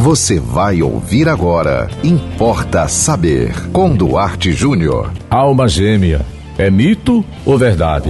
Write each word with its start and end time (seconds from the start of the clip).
Você 0.00 0.40
vai 0.40 0.80
ouvir 0.80 1.28
agora. 1.28 1.86
Importa 2.02 2.88
saber. 2.88 3.52
Com 3.70 3.94
Duarte 3.94 4.50
Júnior. 4.50 5.12
Alma 5.28 5.68
gêmea. 5.68 6.24
É 6.56 6.70
mito 6.70 7.22
ou 7.44 7.58
verdade? 7.58 8.08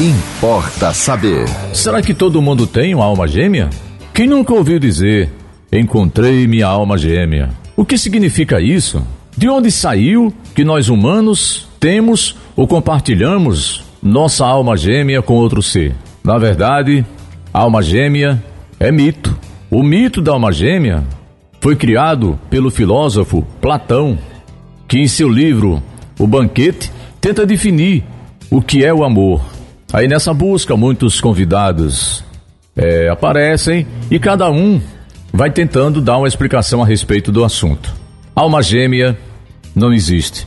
Importa 0.00 0.94
saber. 0.94 1.44
Será 1.74 2.00
que 2.00 2.14
todo 2.14 2.40
mundo 2.40 2.66
tem 2.66 2.94
uma 2.94 3.04
alma 3.04 3.28
gêmea? 3.28 3.68
Quem 4.14 4.26
nunca 4.26 4.54
ouviu 4.54 4.78
dizer: 4.78 5.30
Encontrei 5.70 6.46
minha 6.46 6.68
alma 6.68 6.96
gêmea? 6.96 7.50
O 7.76 7.84
que 7.84 7.98
significa 7.98 8.58
isso? 8.58 9.06
De 9.36 9.46
onde 9.46 9.70
saiu 9.70 10.32
que 10.54 10.64
nós 10.64 10.88
humanos 10.88 11.68
temos 11.78 12.34
ou 12.56 12.66
compartilhamos 12.66 13.84
nossa 14.02 14.46
alma 14.46 14.74
gêmea 14.74 15.20
com 15.20 15.34
outro 15.34 15.62
ser? 15.62 15.94
Na 16.24 16.38
verdade, 16.38 17.04
alma 17.52 17.82
gêmea 17.82 18.42
é 18.80 18.90
mito. 18.90 19.33
O 19.74 19.82
mito 19.82 20.22
da 20.22 20.30
alma 20.30 20.52
gêmea 20.52 21.02
foi 21.60 21.74
criado 21.74 22.38
pelo 22.48 22.70
filósofo 22.70 23.44
Platão, 23.60 24.16
que 24.86 25.00
em 25.00 25.08
seu 25.08 25.28
livro 25.28 25.82
O 26.16 26.28
Banquete 26.28 26.92
tenta 27.20 27.44
definir 27.44 28.04
o 28.48 28.62
que 28.62 28.84
é 28.84 28.94
o 28.94 29.02
amor. 29.02 29.44
Aí 29.92 30.06
nessa 30.06 30.32
busca, 30.32 30.76
muitos 30.76 31.20
convidados 31.20 32.22
é, 32.76 33.08
aparecem 33.08 33.84
e 34.08 34.16
cada 34.20 34.48
um 34.48 34.80
vai 35.32 35.50
tentando 35.50 36.00
dar 36.00 36.18
uma 36.18 36.28
explicação 36.28 36.80
a 36.80 36.86
respeito 36.86 37.32
do 37.32 37.42
assunto. 37.42 37.92
Alma 38.32 38.62
gêmea 38.62 39.18
não 39.74 39.92
existe. 39.92 40.46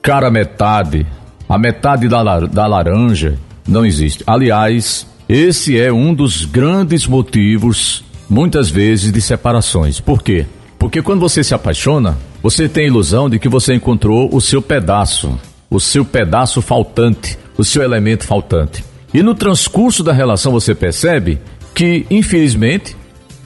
Cara 0.00 0.30
metade, 0.30 1.04
a 1.48 1.58
metade 1.58 2.06
da, 2.06 2.38
da 2.38 2.66
laranja 2.68 3.36
não 3.66 3.84
existe. 3.84 4.22
Aliás, 4.24 5.08
esse 5.28 5.76
é 5.76 5.92
um 5.92 6.14
dos 6.14 6.44
grandes 6.44 7.04
motivos 7.08 8.08
muitas 8.30 8.70
vezes 8.70 9.12
de 9.12 9.20
separações. 9.20 9.98
Por 10.00 10.22
quê? 10.22 10.46
Porque 10.78 11.02
quando 11.02 11.20
você 11.20 11.42
se 11.42 11.52
apaixona, 11.52 12.16
você 12.40 12.68
tem 12.68 12.84
a 12.84 12.86
ilusão 12.86 13.28
de 13.28 13.38
que 13.38 13.48
você 13.48 13.74
encontrou 13.74 14.30
o 14.32 14.40
seu 14.40 14.62
pedaço, 14.62 15.38
o 15.68 15.80
seu 15.80 16.04
pedaço 16.04 16.62
faltante, 16.62 17.36
o 17.58 17.64
seu 17.64 17.82
elemento 17.82 18.24
faltante. 18.24 18.84
E 19.12 19.22
no 19.22 19.34
transcurso 19.34 20.04
da 20.04 20.12
relação 20.12 20.52
você 20.52 20.74
percebe 20.74 21.40
que, 21.74 22.06
infelizmente, 22.08 22.96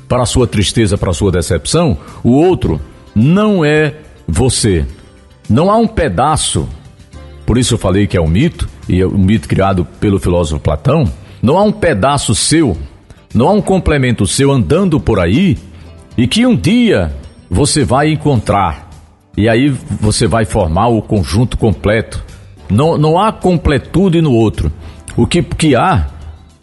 para 0.07 0.27
sua 0.27 0.47
tristeza, 0.47 0.99
para 0.99 1.15
sua 1.15 1.33
decepção, 1.33 1.97
o 2.23 2.33
outro 2.33 2.81
não 3.15 3.65
é 3.65 3.95
você. 4.29 4.87
Não 5.49 5.71
há 5.71 5.77
um 5.77 5.87
pedaço, 5.87 6.69
por 7.47 7.57
isso 7.57 7.75
eu 7.75 7.79
falei 7.79 8.07
que 8.07 8.17
é 8.17 8.21
um 8.21 8.29
mito, 8.29 8.69
e 8.89 9.01
é 9.01 9.07
um 9.07 9.19
mito 9.19 9.49
criado 9.49 9.87
pelo 9.99 10.21
filósofo 10.21 10.61
Platão, 10.61 11.11
não 11.43 11.57
há 11.57 11.63
um 11.63 11.73
pedaço 11.73 12.35
seu 12.35 12.77
não 13.35 13.49
há 13.49 13.53
um 13.53 13.61
complemento 13.61 14.27
seu 14.27 14.53
andando 14.53 15.01
por 15.01 15.19
aí 15.19 15.59
e 16.17 16.27
que 16.27 16.47
um 16.47 16.55
dia 16.55 17.13
você 17.51 17.85
vai 17.85 18.13
encontrar. 18.13 18.89
E 19.37 19.49
aí 19.49 19.69
você 20.01 20.29
vai 20.29 20.45
formar 20.45 20.87
o 20.87 21.03
conjunto 21.03 21.59
completo. 21.59 22.25
Não, 22.71 22.97
não 22.97 23.19
há 23.19 23.33
completude 23.33 24.23
no 24.23 24.33
outro. 24.33 24.73
O 25.17 25.27
que, 25.27 25.43
que 25.43 25.75
há, 25.75 26.09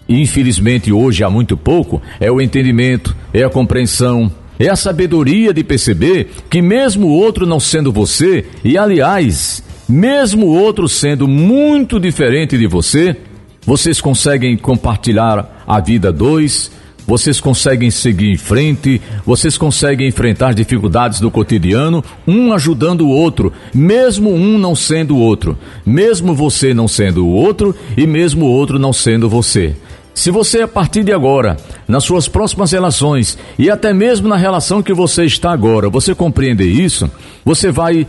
infelizmente 0.07 0.91
hoje 0.91 1.23
há 1.23 1.29
muito 1.29 1.57
pouco, 1.57 2.01
é 2.19 2.31
o 2.31 2.39
entendimento, 2.39 3.15
é 3.33 3.43
a 3.43 3.49
compreensão, 3.49 4.31
é 4.57 4.69
a 4.69 4.75
sabedoria 4.75 5.53
de 5.53 5.63
perceber 5.63 6.31
que 6.49 6.61
mesmo 6.61 7.07
o 7.07 7.13
outro 7.13 7.45
não 7.45 7.59
sendo 7.59 7.91
você, 7.91 8.45
e 8.63 8.77
aliás, 8.77 9.63
mesmo 9.87 10.47
o 10.47 10.57
outro 10.57 10.87
sendo 10.87 11.27
muito 11.27 11.99
diferente 11.99 12.57
de 12.57 12.67
você, 12.67 13.17
vocês 13.65 14.01
conseguem 14.01 14.57
compartilhar 14.57 15.63
a 15.67 15.79
vida 15.79 16.11
dois, 16.11 16.71
vocês 17.05 17.39
conseguem 17.39 17.89
seguir 17.89 18.31
em 18.31 18.37
frente, 18.37 19.01
vocês 19.25 19.57
conseguem 19.57 20.07
enfrentar 20.07 20.53
dificuldades 20.53 21.19
do 21.19 21.31
cotidiano, 21.31 22.03
um 22.27 22.53
ajudando 22.53 23.01
o 23.01 23.09
outro, 23.09 23.51
mesmo 23.73 24.33
um 24.33 24.57
não 24.57 24.75
sendo 24.75 25.15
o 25.15 25.19
outro, 25.19 25.57
mesmo 25.85 26.33
você 26.33 26.73
não 26.73 26.87
sendo 26.87 27.25
o 27.25 27.31
outro 27.31 27.75
e 27.97 28.05
mesmo 28.05 28.45
o 28.45 28.49
outro 28.49 28.79
não 28.79 28.93
sendo 28.93 29.29
você. 29.29 29.75
Se 30.13 30.29
você, 30.29 30.61
a 30.61 30.67
partir 30.67 31.03
de 31.03 31.13
agora, 31.13 31.57
nas 31.87 32.03
suas 32.03 32.27
próximas 32.27 32.71
relações 32.71 33.37
e 33.57 33.69
até 33.69 33.93
mesmo 33.93 34.27
na 34.27 34.35
relação 34.35 34.83
que 34.83 34.93
você 34.93 35.23
está 35.25 35.51
agora, 35.51 35.89
você 35.89 36.13
compreender 36.13 36.67
isso, 36.67 37.09
você 37.45 37.71
vai 37.71 38.05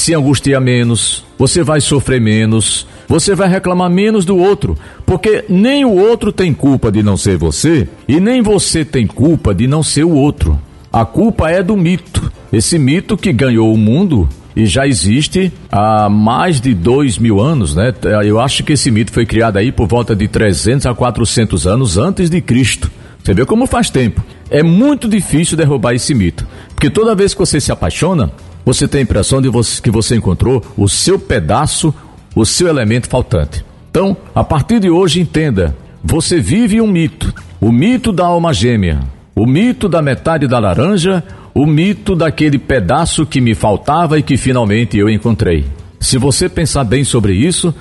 se 0.00 0.14
angustiar 0.14 0.60
menos, 0.60 1.24
você 1.38 1.62
vai 1.62 1.80
sofrer 1.80 2.20
menos, 2.20 2.86
você 3.06 3.34
vai 3.34 3.48
reclamar 3.48 3.90
menos 3.90 4.24
do 4.24 4.36
outro, 4.36 4.76
porque 5.04 5.44
nem 5.48 5.84
o 5.84 5.94
outro 5.94 6.32
tem 6.32 6.54
culpa 6.54 6.90
de 6.90 7.02
não 7.02 7.16
ser 7.16 7.36
você 7.36 7.86
e 8.08 8.18
nem 8.18 8.40
você 8.40 8.84
tem 8.84 9.06
culpa 9.06 9.54
de 9.54 9.66
não 9.66 9.82
ser 9.82 10.04
o 10.04 10.12
outro. 10.12 10.58
A 10.92 11.04
culpa 11.04 11.50
é 11.50 11.62
do 11.62 11.76
mito, 11.76 12.32
esse 12.52 12.78
mito 12.78 13.16
que 13.16 13.32
ganhou 13.32 13.72
o 13.72 13.78
mundo 13.78 14.28
e 14.56 14.66
já 14.66 14.86
existe 14.86 15.52
há 15.70 16.08
mais 16.08 16.60
de 16.60 16.74
dois 16.74 17.18
mil 17.18 17.38
anos, 17.40 17.74
né? 17.74 17.94
Eu 18.24 18.40
acho 18.40 18.64
que 18.64 18.72
esse 18.72 18.90
mito 18.90 19.12
foi 19.12 19.26
criado 19.26 19.58
aí 19.58 19.70
por 19.70 19.86
volta 19.86 20.16
de 20.16 20.26
300 20.26 20.86
a 20.86 20.94
400 20.94 21.66
anos 21.66 21.98
antes 21.98 22.30
de 22.30 22.40
Cristo. 22.40 22.90
Você 23.22 23.34
vê 23.34 23.44
como 23.44 23.66
faz 23.66 23.90
tempo. 23.90 24.24
É 24.50 24.62
muito 24.62 25.06
difícil 25.06 25.56
derrubar 25.56 25.94
esse 25.94 26.14
mito, 26.14 26.46
porque 26.74 26.90
toda 26.90 27.14
vez 27.14 27.34
que 27.34 27.40
você 27.40 27.60
se 27.60 27.70
apaixona, 27.70 28.32
você 28.72 28.86
tem 28.86 29.00
a 29.00 29.02
impressão 29.02 29.42
de 29.42 29.48
você, 29.48 29.82
que 29.82 29.90
você 29.90 30.14
encontrou 30.14 30.62
o 30.76 30.88
seu 30.88 31.18
pedaço 31.18 31.92
o 32.34 32.44
seu 32.44 32.68
elemento 32.68 33.08
faltante. 33.08 33.64
Então, 33.90 34.16
a 34.34 34.44
partir 34.44 34.80
de 34.80 34.90
hoje, 34.90 35.20
entenda: 35.20 35.76
você 36.02 36.40
vive 36.40 36.80
um 36.80 36.86
mito, 36.86 37.32
o 37.60 37.72
mito 37.72 38.12
da 38.12 38.24
alma 38.26 38.52
gêmea, 38.52 39.00
o 39.34 39.46
mito 39.46 39.88
da 39.88 40.00
metade 40.00 40.46
da 40.46 40.58
laranja, 40.58 41.24
o 41.54 41.66
mito 41.66 42.14
daquele 42.14 42.58
pedaço 42.58 43.26
que 43.26 43.40
me 43.40 43.54
faltava 43.54 44.18
e 44.18 44.22
que 44.22 44.36
finalmente 44.36 44.96
eu 44.96 45.08
encontrei. 45.08 45.64
Se 45.98 46.18
você 46.18 46.48
pensar 46.48 46.84
bem 46.84 47.04
sobre 47.04 47.34
isso, 47.34 47.74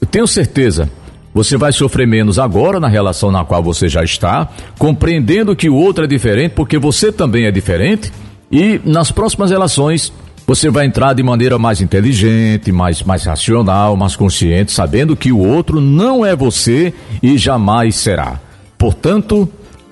eu 0.00 0.06
tenho 0.06 0.26
certeza, 0.26 0.88
você 1.34 1.56
vai 1.56 1.72
sofrer 1.72 2.06
menos 2.06 2.38
agora 2.38 2.80
na 2.80 2.88
relação 2.88 3.30
na 3.30 3.44
qual 3.44 3.62
você 3.62 3.88
já 3.88 4.02
está, 4.02 4.48
compreendendo 4.78 5.56
que 5.56 5.68
o 5.68 5.74
outro 5.74 6.04
é 6.04 6.06
diferente 6.06 6.52
porque 6.52 6.78
você 6.78 7.12
também 7.12 7.44
é 7.44 7.50
diferente, 7.50 8.12
e 8.50 8.80
nas 8.84 9.10
próximas 9.10 9.50
relações 9.50 10.12
você 10.48 10.68
vai 10.70 10.86
entrar 10.86 11.12
de 11.12 11.22
maneira 11.22 11.58
mais 11.58 11.82
inteligente, 11.82 12.72
mais, 12.72 13.02
mais 13.02 13.24
racional, 13.24 13.94
mais 13.98 14.16
consciente, 14.16 14.72
sabendo 14.72 15.14
que 15.14 15.30
o 15.30 15.38
outro 15.38 15.78
não 15.78 16.24
é 16.24 16.34
você 16.34 16.94
e 17.22 17.36
jamais 17.36 17.96
será. 17.96 18.40
Portanto, 18.78 19.46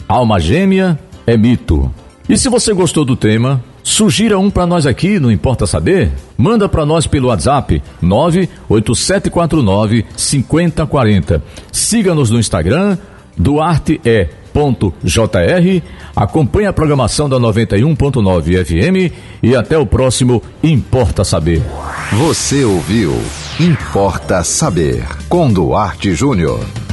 alma 0.08 0.40
gêmea 0.40 0.98
é 1.26 1.36
mito. 1.36 1.92
E 2.26 2.38
se 2.38 2.48
você 2.48 2.72
gostou 2.72 3.04
do 3.04 3.14
tema, 3.14 3.62
sugira 3.82 4.38
um 4.38 4.48
para 4.48 4.66
nós 4.66 4.86
aqui, 4.86 5.20
não 5.20 5.30
importa 5.30 5.66
saber? 5.66 6.10
Manda 6.38 6.66
para 6.70 6.86
nós 6.86 7.06
pelo 7.06 7.28
WhatsApp 7.28 7.82
98749 8.00 10.06
5040. 10.16 11.42
Siga-nos 11.70 12.30
no 12.30 12.38
Instagram, 12.38 12.96
Duarte 13.36 14.00
é 14.04 14.28
jr 14.52 14.94
Acompanhe 16.14 16.66
a 16.66 16.72
programação 16.72 17.28
da 17.28 17.38
91.9 17.38 18.64
FM 18.64 19.14
e 19.42 19.54
até 19.54 19.76
o 19.76 19.84
próximo 19.84 20.42
Importa 20.62 21.24
Saber. 21.24 21.62
Você 22.12 22.64
ouviu 22.64 23.12
Importa 23.60 24.42
Saber 24.42 25.04
com 25.28 25.52
Duarte 25.52 26.14
Júnior. 26.14 26.85